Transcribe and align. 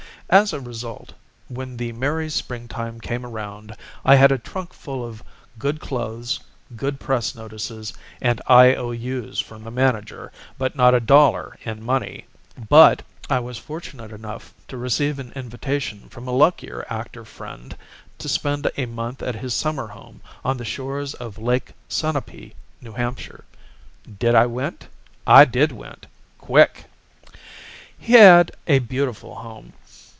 As 0.33 0.53
a 0.53 0.61
result, 0.61 1.11
when 1.49 1.75
the 1.75 1.91
merry 1.91 2.29
springtime 2.29 3.01
came 3.01 3.25
around, 3.25 3.75
I 4.05 4.15
had 4.15 4.31
a 4.31 4.37
trunk 4.37 4.71
full 4.71 5.03
of 5.05 5.21
good 5.59 5.81
clothes, 5.81 6.39
good 6.73 7.01
press 7.01 7.35
notices 7.35 7.91
and 8.21 8.39
I.O.U.'s 8.47 9.41
from 9.41 9.65
the 9.65 9.71
manager, 9.71 10.31
but 10.57 10.73
not 10.73 10.93
a 10.93 11.01
dollar 11.01 11.57
in 11.65 11.83
money. 11.83 12.27
"But 12.69 13.03
I 13.29 13.39
was 13.39 13.57
fortunate 13.57 14.13
enough 14.13 14.53
to 14.69 14.77
receive 14.77 15.19
an 15.19 15.33
invitation 15.35 16.07
from 16.07 16.29
a 16.29 16.31
luckier 16.31 16.85
actor 16.89 17.25
friend 17.25 17.75
to 18.17 18.29
spend 18.29 18.71
a 18.77 18.85
month 18.85 19.21
at 19.21 19.35
his 19.35 19.53
summer 19.53 19.87
home 19.87 20.21
on 20.45 20.55
the 20.55 20.63
shores 20.63 21.13
of 21.13 21.39
Lake 21.39 21.73
Sunapee, 21.89 22.53
N. 22.81 22.93
H. 22.95 23.31
Did 24.17 24.33
I 24.33 24.45
went? 24.45 24.87
I 25.27 25.43
did 25.43 25.73
went! 25.73 26.07
Quick. 26.37 26.85
"He 27.99 28.13
had 28.13 28.51
a 28.65 28.79
beautiful 28.79 29.35
home. 29.35 29.73